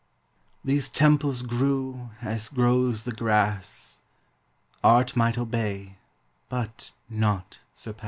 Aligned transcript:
These 0.65 0.89
temples 0.89 1.43
grew 1.43 2.09
as 2.23 2.49
grows 2.49 3.03
the 3.03 3.11
grass; 3.11 3.99
Art 4.83 5.15
might 5.15 5.37
obey, 5.37 5.99
but 6.49 6.91
not 7.07 7.59
surpass. 7.75 7.99